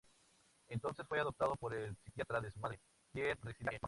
Entonces 0.67 1.05
fue 1.07 1.19
adoptado 1.19 1.55
por 1.55 1.73
el 1.73 1.95
psiquiatra 1.97 2.41
de 2.41 2.51
su 2.51 2.59
madre, 2.59 2.79
quien 3.11 3.25
residía 3.27 3.33
en 3.33 3.39
Northampton. 3.43 3.79